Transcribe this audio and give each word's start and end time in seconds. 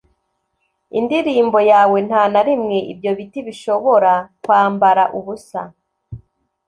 indirimbo 0.99 1.59
yawe, 1.71 1.97
nta 2.07 2.23
na 2.33 2.41
rimwe 2.47 2.77
ibyo 2.91 3.11
biti 3.17 3.39
bishobora 3.47 4.13
kwambara 4.43 5.03
ubusa; 5.17 5.61